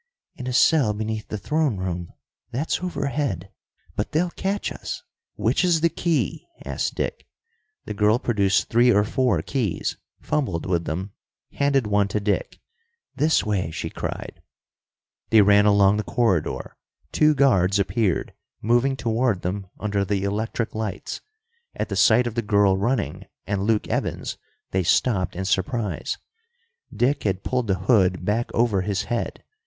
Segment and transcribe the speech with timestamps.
[0.35, 2.11] "In a cell beneath the throne room.
[2.49, 3.51] That's overhead.
[3.95, 5.03] But they'll catch us"
[5.35, 7.27] "Which is the key?" asked Dick.
[7.85, 11.11] The girl produced three or four keys, fumbled with them,
[11.51, 12.57] handed one to Dick.
[13.15, 14.41] "This way!" she cried.
[15.29, 16.77] They ran along the corridor.
[17.11, 21.21] Two guards appeared, moving toward them under the electric lights.
[21.75, 24.39] At the sight of the girl running, and Luke Evans,
[24.71, 26.17] they stopped in surprise.
[26.91, 29.43] Dick had pulled the hood back over his head.